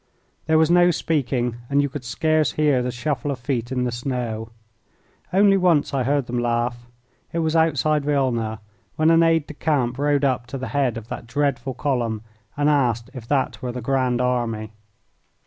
[0.47, 3.91] There was no speaking, and you could scarce hear the shuffle of feet in the
[3.91, 4.49] snow.
[5.31, 6.87] Once only I heard them laugh.
[7.31, 8.61] It was outside Wilna,
[8.95, 12.23] when an aide de camp rode up to the head of that dreadful column
[12.57, 14.71] and asked if that were the Grand Army.